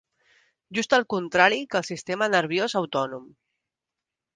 [0.77, 3.33] Just el contrari que el sistema nerviós autònom.